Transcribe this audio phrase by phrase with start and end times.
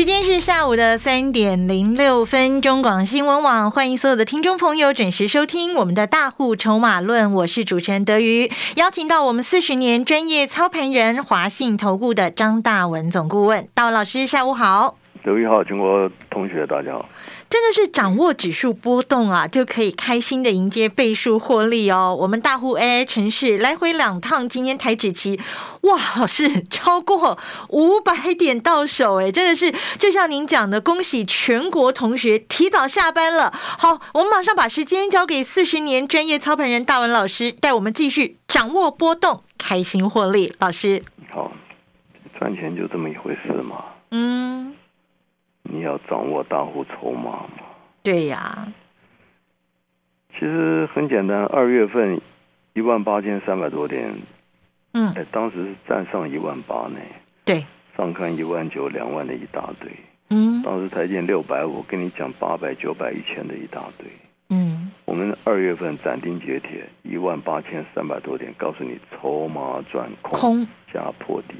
[0.00, 17.06] 时间是下午的三点零六分，中广新闻网欢迎所有的听众朋友准时收听我们的大户筹码论，我是主持人德瑜，邀请到我们四十年专业操盘人华信投顾的张大文总顾问，大文老师下午好，德瑜好，中国同学大家好。
[17.50, 22.16] 真的是掌握指数波动啊，就可以开心的迎接倍数获利哦。
[22.20, 25.40] 我们大户 AI 城市来回两趟，今天台指期，
[25.80, 27.36] 哇，老师超过
[27.70, 33.52] 五百点到手，哎，真的是就像您讲的，恭喜全国同学提早下班了。
[33.52, 40.54] 好，我们马上把时间交给四十年专业操盘人大文老师，带我们继续掌握波动，开心获利。
[40.60, 41.50] 老师，好，
[42.38, 43.84] 赚钱就这么一回事嘛。
[44.12, 44.76] 嗯。
[45.72, 47.64] 你要掌握大户筹码嘛？
[48.02, 48.66] 对呀。
[50.32, 52.20] 其实很简单，二月份
[52.72, 54.10] 一万八千三百多点，
[54.92, 56.98] 嗯，哎，当时是站上一万八呢。
[57.44, 57.64] 对。
[57.96, 59.90] 上看一万九、两万的一大堆。
[60.30, 60.62] 嗯。
[60.62, 64.06] 当时台建六百五，跟你讲八百、九百、一千的一大堆。
[64.48, 64.90] 嗯。
[65.04, 71.54] 我们二月份斩钉截铁一万八千三百多点，告诉你筹码转空加破底，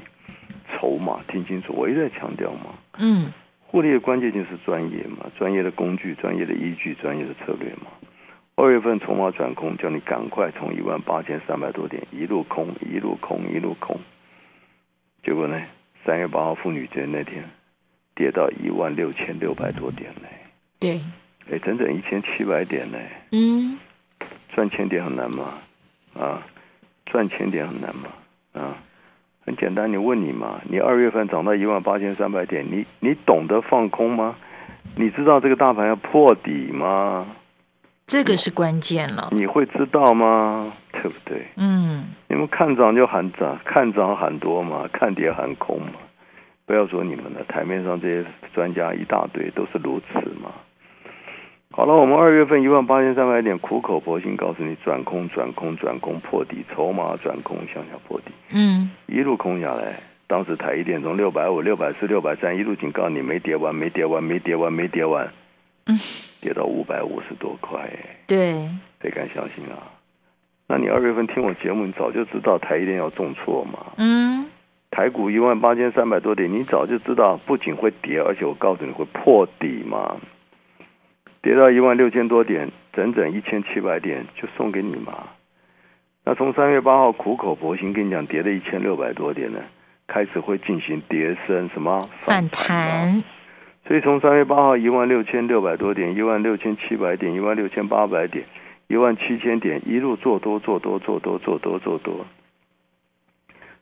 [0.73, 2.73] 筹码听清楚，我一直在强调嘛。
[2.97, 3.31] 嗯。
[3.71, 7.87] 获利的关键就是专业嘛，专业的工具、专业的依据、专业的策略嘛。
[8.55, 13.97] 二月份筹码转空，叫你赶快从一万八千三百多点一路空，一路空，一路空。
[15.23, 15.61] 结果呢，
[16.05, 17.45] 三月八号妇女节那天
[18.13, 20.27] 跌到一万六千六百多点呢。
[20.77, 20.99] 对，
[21.49, 22.99] 哎，整整一千七百点呢。
[23.31, 23.79] 嗯，
[24.53, 25.53] 赚千点很难吗？
[26.19, 26.45] 啊，
[27.05, 28.09] 赚千点很难吗？
[28.51, 28.77] 啊？
[29.45, 30.61] 很简单，你问你嘛？
[30.69, 34.35] 你二月份涨到一万八千三百点，你你懂得放空吗？
[34.95, 37.25] 你知道这个大盘要破底吗？
[38.07, 39.29] 这个是关键了。
[39.31, 40.71] 你会知道吗？
[40.91, 41.45] 对不对？
[41.55, 42.05] 嗯。
[42.27, 45.93] 你们看涨就喊涨，看涨喊多嘛，看跌喊空嘛。
[46.65, 50.51] 不要说你们了，台面上这些专家一大堆都是如此嘛。
[51.73, 59.95] 好了，我们二月份一万八千三百点，苦口婆心告诉你，转空转空转空破底，筹码转空向下破底，嗯，一路空下来。
[60.27, 65.31] 当时台一电从六百五、六百四、六百三一路警告你没跌完，没跌完，没跌完，没跌完，
[65.85, 65.97] 嗯，
[66.41, 67.89] 跌到五百五十多块，
[68.27, 68.53] 对，
[69.01, 69.79] 谁敢相信啊？
[70.67, 73.93] 那你二月份听我节目，你早就知道台一电要重挫嘛？
[73.97, 74.45] 嗯，
[74.89, 80.17] 台股一万八千三百多点，你早就知道不仅会跌，而且我告诉你会破底嘛。
[81.41, 85.27] 跌到一万六千多点，整整一千七百点就送给你嘛。
[86.23, 89.59] 那从三月八号苦口婆心跟你讲，跌了一千六百多点呢，
[90.05, 93.23] 开始会进行跌升什么反弹。
[93.87, 98.45] 所以从三月八号一万六千六百多点，一万六千七百点，一万六千八百点，
[98.87, 102.23] 一万七千点，一路做多做多做多做多做多，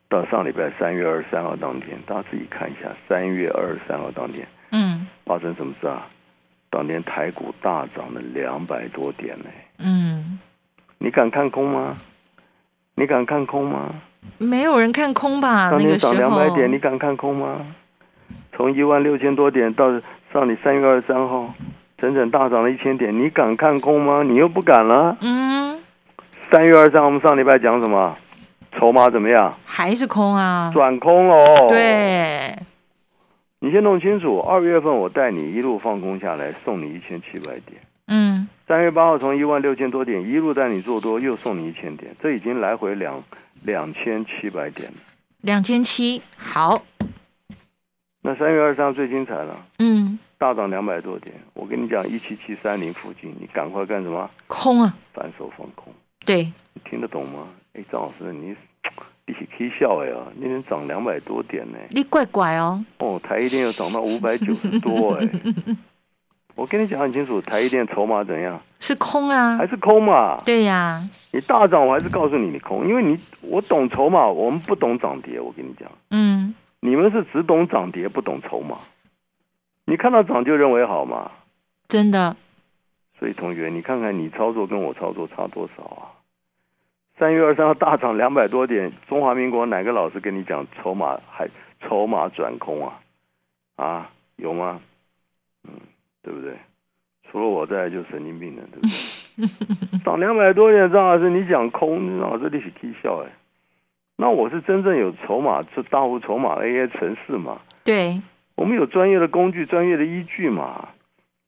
[0.07, 6.07] 到上礼拜三月二十三号当天，大家自己看一下，三月二十三号当天，嗯，发生什么事啊？
[6.69, 9.45] 当年台股大涨了两百多点呢。
[9.79, 10.39] 嗯，
[10.97, 11.95] 你敢看空吗？
[12.95, 13.89] 你敢看空吗？
[14.37, 15.71] 没有人看空吧？
[15.71, 17.65] 当年涨两百点，你敢看空吗？
[18.55, 19.89] 从一万六千多点到
[20.33, 21.41] 上你三月二十三号，
[21.97, 24.21] 整整大涨了一千点，你敢看空吗？
[24.23, 25.17] 你又不敢了。
[25.21, 25.79] 嗯。
[26.51, 28.15] 三月二十三，我们上礼拜讲什么？
[28.77, 29.53] 筹码怎么样？
[29.65, 30.69] 还是空啊？
[30.73, 31.67] 转空哦。
[31.69, 32.55] 对。
[33.61, 37.81] 你先弄清楚，二月份我带你一路放空下来，送你一千七百点。
[38.07, 43.21] 嗯，三月八号从一万六千多点一路带你做多，又送你一千点，这已经来回两
[43.63, 44.97] 两千七百点了。
[45.41, 46.81] 两千七，好。
[48.21, 51.35] 那三月二十三最精彩了，嗯，大涨两百多点。
[51.53, 54.29] 我跟你讲，一七七三零附近，你赶快干什么？
[54.47, 54.95] 空啊！
[55.13, 55.93] 反手放空。
[56.25, 56.43] 对，
[56.73, 57.49] 你听得懂吗？
[57.73, 58.55] 哎，张老师，你。
[59.27, 61.77] 一起笑哎呀，那天涨两百多点呢。
[61.91, 62.83] 你怪怪哦。
[62.97, 65.29] 哦，台一电又涨到五百九十多哎。
[66.55, 68.59] 我跟你讲很清楚，台一电筹码怎样？
[68.79, 69.55] 是空啊。
[69.57, 70.37] 还是空嘛？
[70.43, 71.01] 对呀。
[71.31, 75.39] 你大涨，我还是告诉你你空，因为你我懂筹码，我们不懂涨跌。
[75.39, 78.77] 我跟你讲，嗯，你们是只懂涨跌，不懂筹码。
[79.85, 81.31] 你看到涨就认为好嘛？
[81.87, 82.35] 真的。
[83.17, 86.18] 所以同学，你看看你操作跟我操作差多少啊？
[87.19, 91.49] 三月二三号大涨两百多点，中华民国哪个老师跟你讲筹码还
[91.81, 93.01] 筹码转空啊？
[93.75, 94.79] 啊，有吗？
[95.67, 95.73] 嗯，
[96.23, 96.53] 对不对？
[97.29, 99.99] 除了我在，就神经病了，对不对？
[100.05, 103.29] 涨两百多点，张老师你讲空，张老师你是踢笑哎。
[104.15, 107.59] 那我是真正有筹码，是大户筹码 AI 城市嘛？
[107.83, 108.21] 对，
[108.55, 110.87] 我们有专业的工具、专业的依据嘛。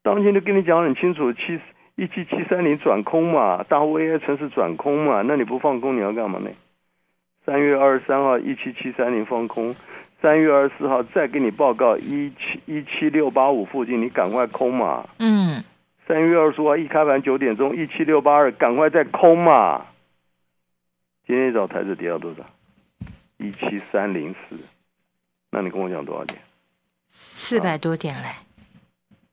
[0.03, 1.59] 当天就跟你讲很清楚，七
[2.01, 6.49] 一七七三零转空嘛，大户 AI 城市转空嘛，那你不放空你要干嘛呢？
[7.45, 9.75] 三月二十三号一七七三零放空，
[10.19, 15.07] 三月二十四号再给你报告一七一七六八五附近，你赶快空嘛。
[15.19, 15.63] 嗯。
[16.07, 19.85] 三月二十五号一开盘九点钟一七六八二，赶快再空嘛。
[21.27, 22.43] 今天一早台子跌到多少？
[23.37, 24.57] 一七三零四。
[25.51, 26.41] 那你跟我讲多少点？
[27.11, 28.29] 四百多点嘞。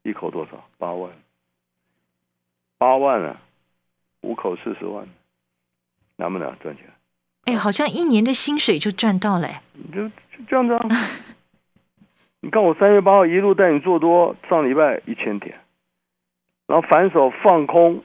[0.03, 0.62] 一口多少？
[0.76, 1.11] 八万。
[2.78, 3.36] 八万啊，
[4.22, 5.06] 五口四十万，
[6.16, 6.84] 难不难赚钱？
[7.44, 9.48] 哎，好像一年的薪水就赚到了。
[9.72, 10.86] 你就就这样子啊？
[12.40, 15.56] 你看我三月八号一路带你做多，上礼拜一千点，
[16.69, 18.02] 然后反手放空，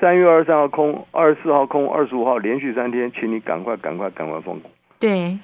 [0.00, 4.70] 三月二十三号空，二十四号空，二十五号连续三天，请你赶快赶快赶快放空。
[4.98, 5.38] 对，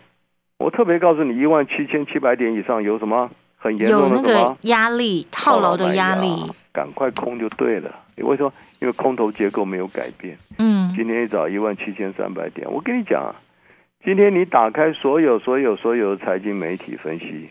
[0.59, 5.27] 我特别告诉你，一万七千七百点以上有什么很严重的什么压力？
[5.31, 6.29] 套牢的压力，
[6.73, 7.95] 赶快空就对了。
[8.19, 8.53] 为什么？
[8.81, 10.39] 因为空头结构没有改变。
[10.59, 13.35] 嗯，今天一早一万七千三百点，我跟你讲啊，
[14.05, 17.51] 今天你打开所有所有所有的财经媒体分析，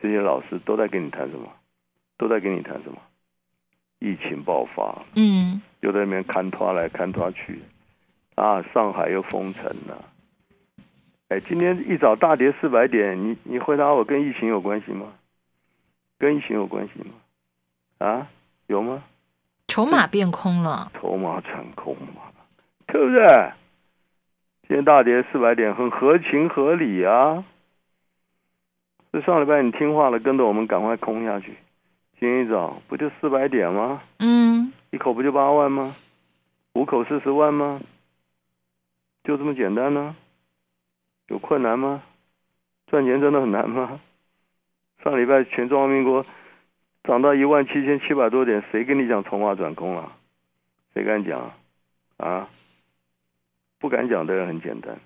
[0.00, 1.48] 这些老师都在跟你谈什么？
[2.16, 2.98] 都在跟你谈什么？
[3.98, 7.60] 疫情爆发，嗯，又在那边看拖来看拖去，
[8.36, 10.04] 啊，上海又封城了。
[11.28, 15.06] 哎，今天一早大跌四百点，你你回答我，跟疫情有关系吗？
[16.20, 17.14] 跟疫情有关系吗？
[17.98, 18.28] 啊，
[18.66, 19.02] 有吗？
[19.68, 22.22] 筹码变空了，筹码成空嘛，
[22.86, 23.52] 对不对？
[24.68, 27.42] 今天大跌四百点，很合情合理啊。
[29.10, 31.56] 这上礼拜你听话了，跟着我们赶快空下去。
[32.18, 34.02] 今天一早不就四百点吗？
[34.18, 35.96] 嗯，一口不就八万吗？
[36.74, 37.80] 五口四十万吗？
[39.24, 40.14] 就这么简单呢？
[41.28, 42.02] 有困难吗？
[42.88, 44.00] 赚钱真的很难吗？
[45.02, 46.24] 上礼拜全中华民国。
[47.04, 50.12] 涨到一万七千七百多点，谁跟你讲筹码转空了？
[50.92, 51.52] 谁敢讲？
[52.18, 52.46] 啊？
[53.78, 54.98] 不敢讲的人很简单，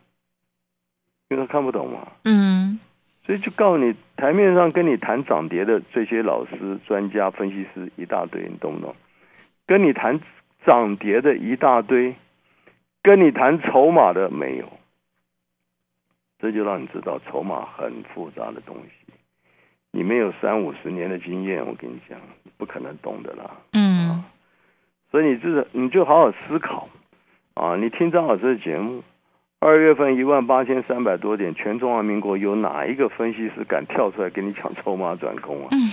[1.29, 2.09] 因为他看不懂嘛。
[2.25, 2.81] 嗯。
[3.25, 8.97] 所以就告诉你，台面上跟你谈涨跌的这些老师、专家、分析师一大堆，你懂不懂？
[9.65, 10.21] 跟你谈
[10.67, 12.17] 涨跌的一大堆，
[13.03, 14.69] 跟你谈筹码的没有。
[16.41, 19.14] 这就让你知道，筹码很复杂的东西。
[19.97, 22.19] 你没有三五十年的经验，我跟你讲，
[22.57, 23.49] 不可能懂的啦。
[23.75, 24.25] 嗯，
[25.13, 26.89] 所以你这你就好好思考
[27.55, 27.77] 啊！
[27.77, 29.05] 你听张老师的节目，
[29.61, 35.69] 二月份一万八千三百多点，全中华民国有哪一个分析师敢跳出来跟你讲筹码转空啊？
[35.71, 35.89] 嗯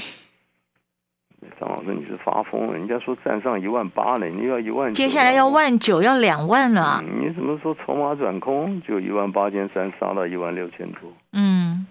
[1.59, 2.73] 张老师，你是发疯了？
[2.73, 7.03] 人家说站上一万八了，你要一万，接下来要万九，要两万了。
[7.19, 11.11] 你怎么说筹码转空就一万八千三杀到一万六千多？
[11.33, 11.85] 嗯，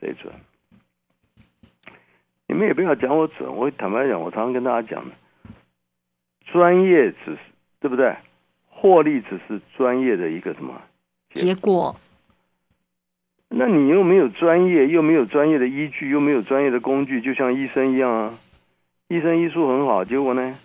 [0.00, 0.32] 谁准？
[2.48, 5.14] 你们也不要讲我准，我坦白讲，我常常跟大家讲的，
[6.46, 7.38] 专业只是
[7.78, 8.16] 对不对？
[8.70, 10.80] 获利只是专业的一个什么
[11.34, 11.94] 结果？
[13.48, 18.38] 那你又没有专业，又没有专业的依据，又没有专业的工具，就像医生一样啊。
[19.08, 20.58] 医生医术很好，结果呢，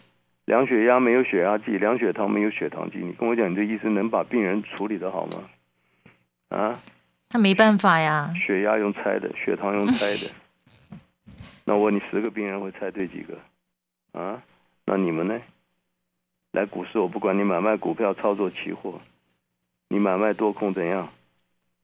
[0.46, 3.00] 量血压没有血压计，量血糖没有血糖计。
[3.00, 5.44] 你跟我讲，你这医生能把病人处理的好吗？
[6.50, 6.80] 啊？
[7.30, 8.32] 他没办法呀。
[8.46, 10.43] 血压用猜的，血糖用猜的。
[11.66, 13.38] 那我问你，十个病人会猜对几个？
[14.20, 14.42] 啊？
[14.86, 15.40] 那你们呢？
[16.52, 19.00] 来股市，我不管你买卖股票、操作期货，
[19.88, 21.10] 你买卖多空怎样？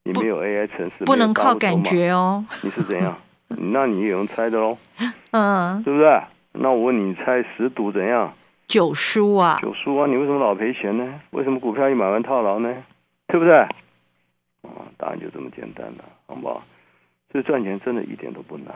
[0.04, 2.46] 你没有 AI 城市，不能靠感觉哦。
[2.62, 3.18] 你是怎样？
[3.48, 4.78] 那你也用猜的喽？
[5.32, 6.22] 嗯，对不对？
[6.52, 8.34] 那我问你，猜十赌怎样？
[8.68, 9.58] 九输啊！
[9.62, 10.06] 九输啊！
[10.08, 11.22] 你为什么老赔钱呢？
[11.32, 12.84] 为什么股票一买完套牢呢？
[13.28, 13.56] 对不对？
[13.58, 13.70] 啊，
[14.98, 16.64] 答案就这么简单了，好不好？
[17.32, 18.74] 所以赚钱真的一点都不难。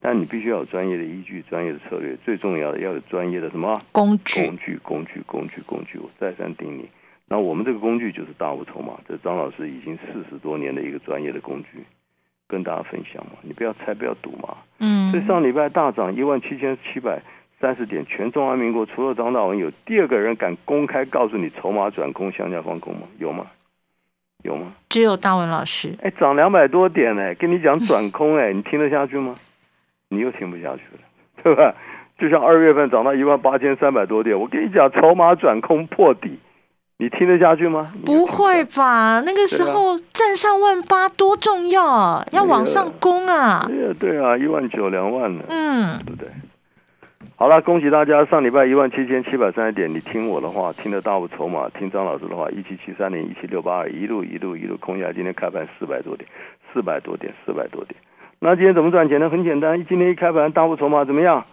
[0.00, 4.46] 但你必须要有专业的依据、专业的策略，最重要的要有专业的什么工具？
[4.46, 5.98] 工具、工具、工具、工具。
[5.98, 6.84] 我再三叮咛。
[7.26, 11.84] 那我们这个工具就是大物筹码，这张老师已经四十多年的一个专业的工具，
[12.46, 13.32] 跟大家分享嘛。
[13.42, 14.56] 你不要猜，不要赌嘛。
[14.78, 15.10] 嗯。
[15.10, 17.20] 所以上礼拜大涨一万七千七百
[17.60, 23.02] 三十点，全中华民国除了张大文，有第二个人敢公开告诉你筹码转空、向下放空吗？
[23.18, 23.46] 有吗？
[24.44, 24.72] 有吗？
[24.88, 25.92] 只有大文老师。
[26.00, 29.34] 哎，涨两百多点哎，跟你讲转空哎，你听得下去吗？
[30.10, 31.00] 你又听不下去了，
[31.42, 31.74] 对吧？
[32.18, 36.38] 就像二月份涨到一万八千三百多点，我跟你讲，筹码转空破底，
[36.98, 37.92] 你听得下去吗？
[38.04, 39.22] 不会吧？
[39.24, 43.64] 那个时候站上万八多重要，要往上攻啊！
[43.68, 46.28] 对啊，对啊，一万九两万呢，嗯，对不对？
[47.36, 48.24] 好了，恭喜大家！
[48.24, 56.28] 上礼拜一万七千七百三十点，你听我的话，听得大户筹码，听张老师的话，一七七三零，一七六八二，一路一路一路空下，今天开盘四百多点，
[56.72, 57.94] 四百多点，四百多点。
[58.40, 59.28] 那今天怎么赚钱呢？
[59.28, 61.44] 很简单，今天一开盘，大户筹码怎么样？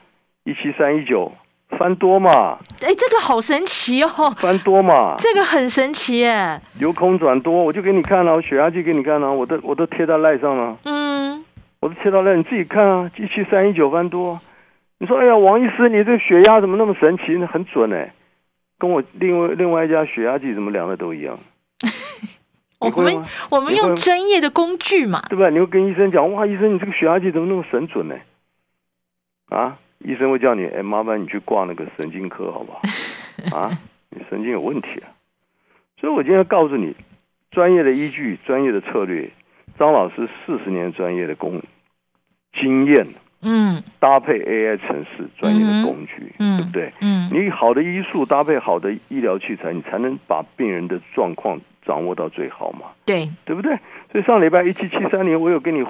[0.43, 1.31] 一七三一九，
[1.79, 2.59] 翻多嘛？
[2.81, 4.09] 哎，这个好神奇哦！
[4.37, 5.15] 翻多嘛？
[5.17, 6.61] 这个很神奇耶！
[6.77, 10.77] 由空转多，我就给你看了，我血压计给你看了，我都我都贴在赖上了。
[10.83, 11.43] 嗯，
[11.79, 13.09] 我都贴到赖，你自己看啊！
[13.17, 14.39] 一七三一九翻多。
[14.99, 17.33] 你说：“哎呀，王医师，你这血压怎么那么神奇？
[17.39, 18.13] 那很准哎，
[18.77, 21.37] 跟我另外另外一家血压计怎么量的都一样。
[22.79, 25.49] 我们我们用专业的工具嘛，对吧？
[25.49, 28.15] 你会跟医生讲，哇，医生，你这个血压计怎么那么神准呢？
[29.49, 32.81] 啊，医生会叫你，哎，麻烦你去挂那个神经科，好不好？
[33.57, 33.71] 啊，
[34.09, 35.11] 你神经有问题啊！
[35.99, 36.95] 所以我今天告诉你，
[37.51, 39.31] 专业的依据，专业的策略，
[39.79, 41.61] 张老师四十年专业的工
[42.53, 43.07] 经验。”
[43.41, 46.93] 嗯，搭配 AI 城市专业的工具，嗯对不对？
[47.01, 52.87] 嗯，你好的医术搭配好的医疗器材，你才能把病人的状况掌握到最好嘛？
[53.05, 53.77] 对，对不对？
[54.11, 55.85] 所以上礼拜一七七三年，我有跟你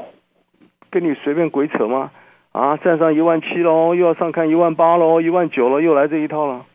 [0.90, 2.12] 跟你随便鬼扯吗？
[2.52, 6.66] 啊，站上一万七喽，又要上看一万八喽，一万九了，又来这一套了。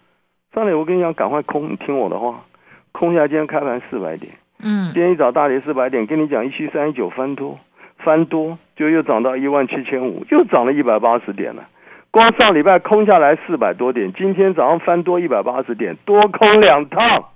[0.54, 2.44] 上来我跟你讲，赶快空，你听我的话，
[2.92, 7.58] 空下今天开盘四百点，嗯，今天一早大跌四百点，跟你讲一七三一九翻多。
[8.02, 11.68] 翻多就又涨到一万七千五，又涨了一百八十点了。
[12.10, 17.28] 光上礼拜空下来四百多点，今天早上翻多一百八十点，多空两趟，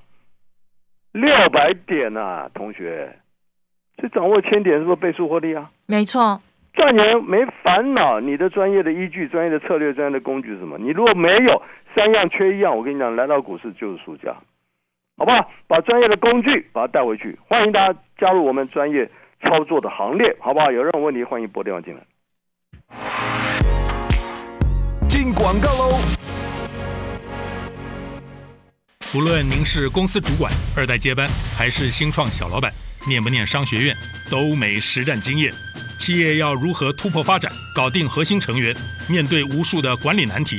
[1.12, 3.14] 六百点呐，同学。
[3.98, 5.70] 这掌握千点是不是倍数获利啊？
[5.84, 6.40] 没错，
[6.72, 8.18] 赚钱没烦恼。
[8.20, 10.78] 你的专业的依据、专业的策略、专业的工具是什么？
[10.78, 11.62] 你如果没有
[11.94, 14.34] 三样缺一样，我跟你讲，来到股市就是输家，
[15.18, 15.50] 好不好？
[15.68, 19.10] 把专业的工具把它带回去，欢迎大家加入我们专业。
[19.44, 20.70] 操作的行列，好不好？
[20.70, 22.00] 有任何问题，欢迎拨电话进来。
[25.08, 25.98] 进广告喽！
[29.14, 32.72] 无论您是公司主管、二代接班，还是新创小老板，
[33.06, 33.96] 念不念商学院，
[34.30, 35.52] 都没实战经验。
[35.98, 38.74] 企业要如何突破发展，搞定核心成员，
[39.08, 40.56] 面对无数的管理难题？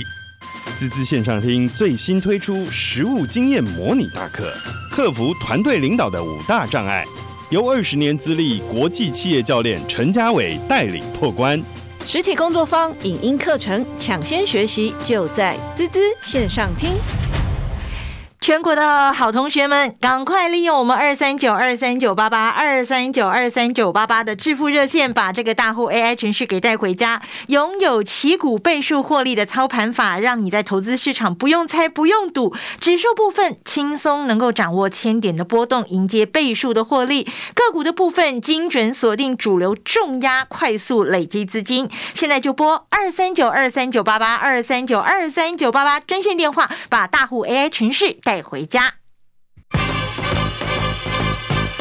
[0.76, 4.54] 滋滋线上听最新推出实务经验模拟大课，
[4.90, 7.06] 克服团队领导的五大障碍。
[7.52, 11.62] 由二十年资历国际企业教练陈家伟带领破关，
[12.04, 16.90] 实体工作坊、影音课程抢先学习，就在滋滋线上听。
[18.46, 37.26] 全国的好同学们，赶快利用我们二三九二三九八八二三九二三九八八的致富热线，把这个大户 AI 程序给带回家，拥有旗股倍数获利的操盘法，让你在投资市场不用猜不用赌，指数部分轻松能够掌握千点的波动，迎接倍数的获利；
[37.56, 41.90] 个股的部分精准锁定主流重压，快速累积资金。
[42.14, 48.35] 现在就拨二三九二三九八八二三九二三九八八专线电话，把大户 AI 程序带。
[48.36, 49.05] 带回家。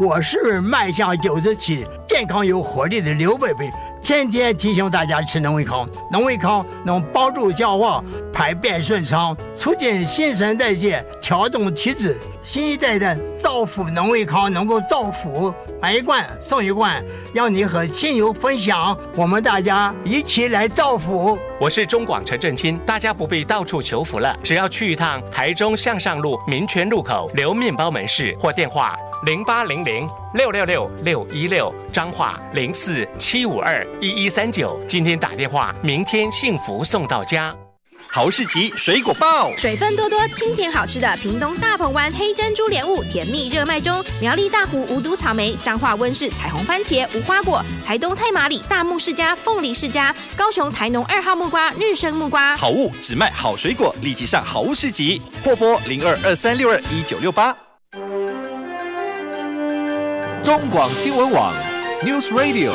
[0.00, 3.70] 我是迈向九十七、健康有活力的刘贝贝，
[4.02, 12.18] 天天提醒大家吃能胃康，能胃康能帮助消化、排便顺畅，促进新陈代谢，调整体质。
[12.44, 21.38] 新一代的造福农胃康能够造福，买一罐送一罐，让你和亲友分享，我们大家一起来造福。
[21.58, 37.56] 我是中广陈振清，大家不必到处求福了，只要去一趟台中向上路民权路口刘面包门市，或电话零八零零六六六六一六，彰化零四七五二一一三九，今天打电话，明天幸福送到家。
[38.10, 52.56] 豪士集水果报，水分多多、清甜好吃的屏东大鹏湾黑珍珠莲雾甜蜜热卖中；苗栗大湖无毒草莓、彰化温室彩虹番茄、无花果；台东太麻里大木世家凤梨世家；高雄台农二号木瓜日升木瓜。
[52.56, 57.56] 好物只卖好水果，立即上豪士集，货拨零二二三六二一九六八。
[60.44, 61.52] 中广新闻网
[62.02, 62.72] ，News Radio。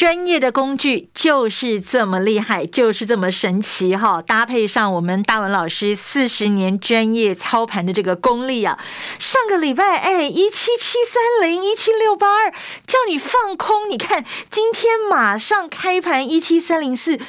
[0.00, 4.22] 专业的工具就是这么厉害，就是这么神奇哈！
[4.22, 8.78] 搭配上我们大文老师四十年专业操盘的这个功力啊，
[9.18, 12.50] 上个礼拜哎一七七三零一七六八二
[12.86, 17.20] 叫你放空，你看今天马上开盘一七三零四，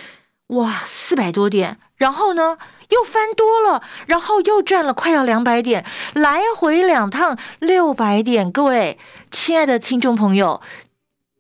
[0.48, 8.98] 哇四百多点，然后呢又翻多了，然后又赚了快要两百点，来回两趟六百点，各位
[9.30, 10.62] 亲爱的听众朋友，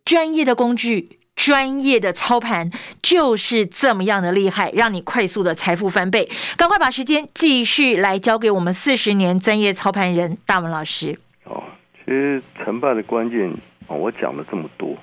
[0.04, 1.21] 专业的工具。
[1.43, 2.69] 专业的操盘
[3.01, 6.29] 就是这么样的厉害，让你快速的财富翻倍。
[6.55, 11.17] 赶快把时间继续来交给我们四十年专业操盘人大文老师。
[11.45, 11.63] 哦，
[11.98, 13.50] 其实成败的关键
[13.88, 14.95] 啊，我讲了这么多，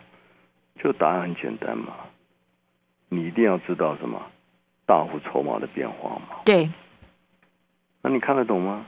[0.80, 1.92] 就答案很简单嘛。
[3.08, 4.22] 你一定要知道什么
[4.86, 6.36] 大户筹码的变化嘛。
[6.44, 6.70] 对。
[8.00, 8.86] 那你看得懂吗？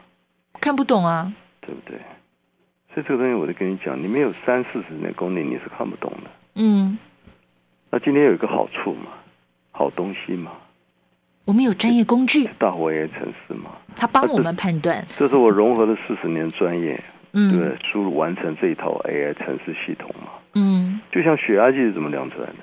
[0.60, 1.32] 看不懂啊。
[1.62, 1.98] 对不对？
[2.94, 6.30] 所以这个东西，我就跟你讲，你没有三四十年功力，你是看不懂的。
[6.54, 6.96] 嗯。
[7.90, 9.10] 那今天有一个好处嘛，
[9.72, 10.52] 好东西嘛，
[11.44, 15.04] 我们有专业工具，大伙 AI 城市嘛，他帮我们判断。
[15.16, 22.56] 这是我融合了四十年专业，嗯，对，输入完成这一套 AI 城市系统嘛，嗯，就像血压计是怎么量出来的？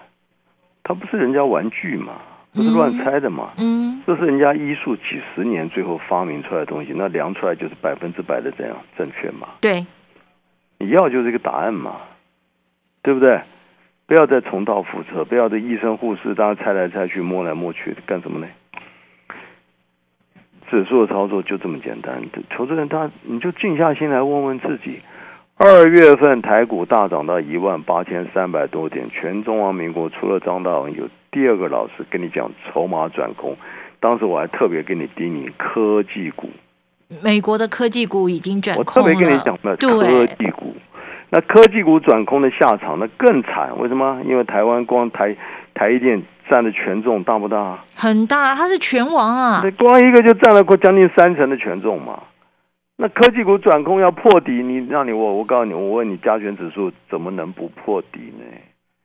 [0.84, 2.14] 它不是人家玩具嘛，
[2.54, 9.50] 不是乱猜的嘛，嗯，这是人家医术几十年最后发明出来的东西，那量出来就是百分之百的这样正确嘛？
[9.60, 9.86] 对，
[10.80, 11.98] 你要就是一个答案嘛，
[13.02, 13.42] 对不对？
[14.08, 18.48] 不要再重蹈覆辙，不要这医生护士大家猜来猜去摸来摸去干什么呢？
[20.70, 22.22] 指数的操作就这么简单。
[22.50, 25.02] 投资人他你就静下心来问问自己：
[25.58, 33.58] 二月份台股大涨到一万八千三百多点，全中华民国除了张大文，有第二个老师跟你讲筹码转空。
[34.00, 36.50] 当时我还特别跟你叮咛科技股，
[37.22, 38.86] 美国的科技股已经转空了。
[38.88, 40.57] 我特别跟你讲了科技股。
[41.30, 43.78] 那科技股转空的下场，那更惨。
[43.80, 44.22] 为什么？
[44.26, 45.36] 因为台湾光台
[45.74, 47.80] 台积电占的权重大不大？
[47.96, 49.62] 很大，它是全王啊！
[49.78, 52.24] 光一个就占了快将近三成的权重嘛。
[52.96, 58.46] 那科技股转空要破底，你让你我我告诉你，我问你，加权指数怎么能不破底呢？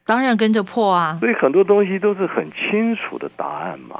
[0.07, 1.19] 当然跟着破啊！
[1.21, 3.97] 所以很多东西都是很清楚的答案嘛。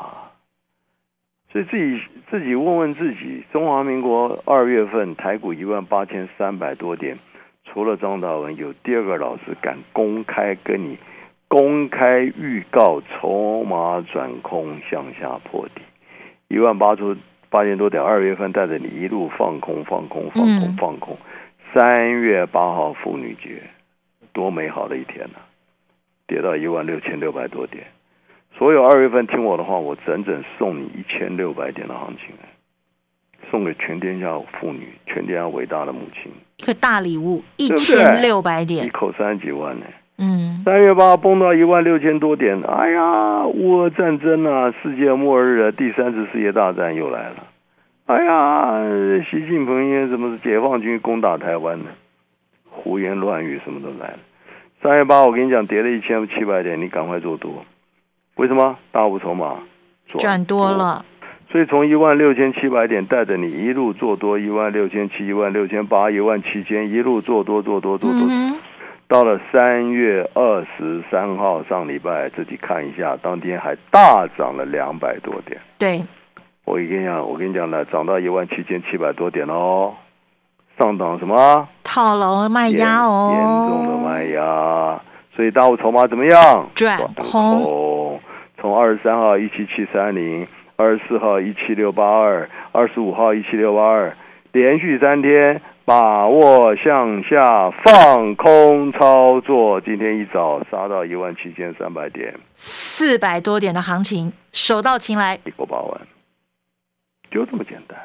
[1.51, 2.01] 所以自己
[2.31, 7.19] 自己问问自己，中华民国二月份台股一万八千三百多点。
[7.73, 10.99] 除了张大文，有第二个老师敢公开跟你
[11.49, 15.81] 公开预告筹码转空向下破底，
[16.49, 17.17] 一万八出
[17.49, 21.17] 八千多点，二月份带着你一路放空放空放空放空，
[21.73, 23.63] 三月八号妇女节，
[24.35, 25.39] 多美好的一天呐！
[26.27, 27.87] 跌到一万六千六百多点，
[28.59, 32.35] 所有二月份听我的话，我整整送你一千六百点的行情。
[33.51, 39.87] 送给全天下妇女，全天下伟大的母亲，一个大礼物，一千六百点，一口三十几万呢。
[40.19, 47.37] 嗯，三月八崩到一万六千多点，哎呀，乌俄战争啊，世界末日啊，第三次世界大战又来了。
[48.07, 51.87] 哎呀，习近平因为什么是解放军攻打台湾呢？
[52.71, 54.19] 胡言乱语，什么都来了。
[54.81, 57.65] 三月八，我跟你讲，跌了一千七百点，你赶快做多。
[58.37, 58.77] 为什么？
[58.93, 59.57] 大雾筹码
[60.07, 61.05] 转多了。
[61.53, 68.21] 所以从一万六千七百点带着你一路做多，一万六千七、一万六千八、一万七千一路做多做多做多，
[69.07, 75.61] 到了三月二十三号上礼拜，自己看一下，当天还大涨了两百多点。
[75.77, 76.03] 对，
[76.65, 79.93] 我跟你讲，我跟你讲了，涨到一万七千七百多点哦，
[80.81, 81.69] 上涨什么？
[81.85, 84.99] 套牢卖压哦，严重的卖压。
[85.37, 86.67] 所以大户筹码怎么样？
[86.75, 88.19] 转空。
[88.59, 90.47] 从二十三号一七七三零。
[90.83, 94.17] 二十四号一七六八二，二十五号一七六八二，
[94.51, 99.81] 连续三天把握向下放空操作。
[99.81, 106.01] 今天一早杀到一万七千三百点，四百多点的行情，手到擒来，一过八万，
[107.31, 107.97] 就这么简单。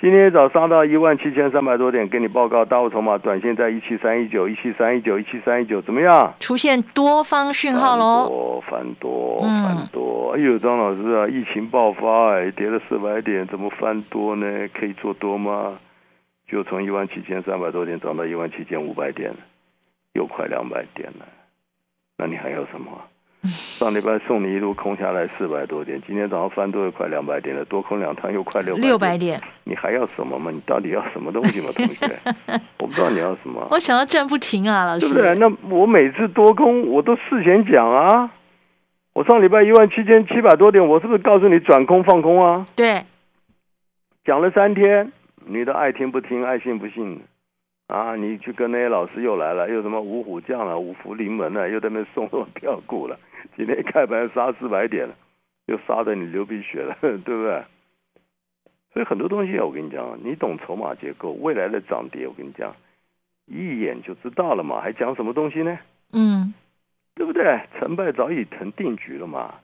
[0.00, 6.32] 今天早上到一万七千三百多点，给你报告，大户筹码短线在一七三一九、一七三一九、一七三一九，怎么样？
[6.40, 8.26] 出现多方讯号喽！
[8.26, 10.32] 多翻多翻多！
[10.34, 14.46] 哎呦，张老师啊，疫情爆发哎，跌了四百点，怎么翻多呢？
[14.72, 15.78] 可以做多吗？
[16.48, 19.34] 就从一万七千三百多点涨到一万七千五百点，
[20.14, 21.26] 又快两百点了。
[22.16, 22.90] 那你还要什么？
[23.80, 29.40] 上礼拜送你一路空下来四百多点，今天早上翻多又快两百点了，多空两趟又快六六百点。
[29.64, 30.50] 你还要什么吗？
[30.52, 32.20] 你到底要什么东西吗，同学？
[32.78, 33.66] 我不知道你要什么。
[33.70, 35.08] 我想要赚不停啊，老师。
[35.08, 35.34] 对不对？
[35.36, 38.30] 那我每次多空我都事前讲啊。
[39.14, 42.66] 我上礼拜一万七千七百多点，我是不是告诉你转空放空啊？
[42.76, 43.02] 对。
[44.26, 45.10] 讲了三天，
[45.46, 47.18] 你都爱听不听，爱信不信。
[47.86, 53.18] 啊，你去跟那些老师又来了，又什么五虎将了，五福临门了，又在那送什么票股了。
[53.56, 55.14] 今天开盘杀四百点了，
[55.66, 57.64] 又杀的你流鼻血了， 对不对？
[58.92, 62.74] 所以很多东西啊，我跟你讲，你懂筹码结构，未来的涨跌，我跟你讲，
[63.46, 65.78] 一眼就知道了嘛，还讲什么东西呢？
[66.12, 66.52] 嗯，
[67.14, 67.60] 对不对？
[67.78, 69.54] 成败早已成定局了嘛。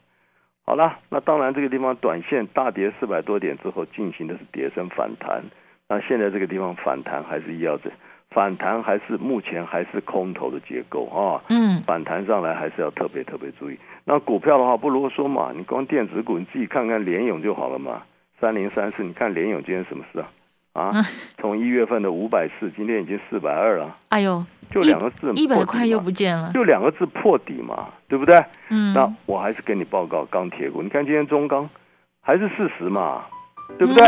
[0.64, 5.42] 好了，那当然这个地方短线大跌四百多点之后，进行的是跌升反弹。
[5.88, 7.90] 那现在这个地方反弹还是要这。
[8.30, 13.78] 反弹还是目前还是空头的结构啊，嗯，反弹上来还是要特别特别注意。
[14.04, 18.02] 那股票的话不如说嘛，你光电子股你自己看看联勇就好了嘛。
[18.38, 20.22] 三零三四，你看联勇今天什么事
[20.74, 20.82] 啊？
[20.82, 20.92] 啊，
[21.38, 23.96] 从一月份的五百四，今天已经四百二了。
[24.10, 28.44] 哎呦，就两个字，一百块又不见了，就两个字破底嘛，对不对？
[28.68, 31.70] 嗯，那我还是跟你报告钢铁股，你看今天中钢
[32.20, 33.24] 还是四十嘛，
[33.78, 34.06] 对不对？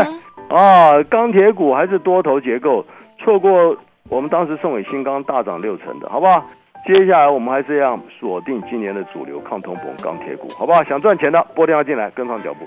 [0.49, 2.85] 啊，钢铁股还是多头结构，
[3.17, 3.75] 错过。
[4.09, 6.43] 我们当时送给新钢大涨六成的，好不好？
[6.87, 10.83] 接下来我们还是要锁定今年的主流抗通膨钢铁股，好不好？
[10.83, 12.65] 想赚钱的拨电话进来，跟上脚步。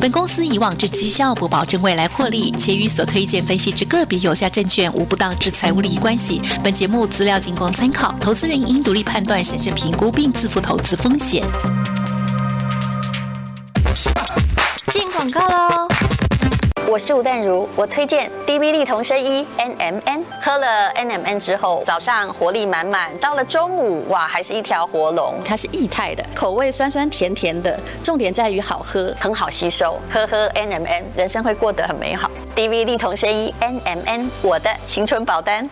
[0.00, 6.40] 本公司以往之绩效不保证未来获利，且与所推荐分析之个别有价证券无不当之财务利益关系。
[6.62, 11.42] 本节目资料仅供参考，投资人应独立判断、审慎评估并自负投资风险。
[14.88, 15.79] 进广告喽。
[16.90, 25.36] 我是吴淡如，我推荐 D V 力同生一 NMN，喝了 NMN 之后，早上活力满满，到了中午哇，还是一条活龙。
[25.44, 30.00] 它是液态的，口味酸酸甜甜的，重点在于好喝，很好吸收。
[30.10, 32.28] 喝喝 NMN，人生会过得很美好。
[32.56, 35.70] DV 力同生一 NMN，我的青春保单。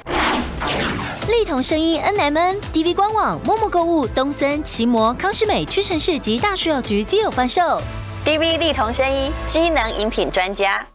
[1.26, 7.82] 力同声音 NMN DV 官网、陌陌购物、东森、奇摩、康师美、屈臣氏及大树药局皆有贩售。
[8.24, 10.86] DV 力同声音，机能饮品专家。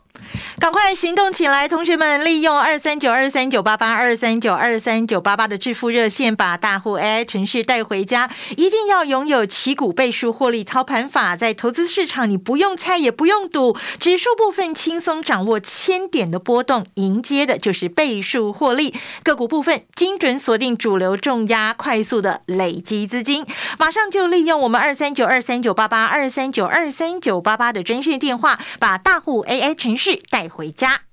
[0.59, 2.23] 赶快行动起来，同学们！
[2.23, 8.29] 利用二三九二三九八八二三九二三九八八的致富热线，把大户 AI 程序带回家。
[8.55, 18.93] 一定要拥有旗股倍数获利操盘法，在投资市场你不用猜也不用赌，指数部分轻松掌握千点的波动，迎接的就是倍数获利。
[19.23, 23.45] 个股部分精准锁定主流重压，快速的累积资金。
[23.79, 30.42] 马上就利用我们二三九二三九八八二三九二三九八八的专线电话，把大户 AI 程序带。
[30.43, 31.12] 带回家。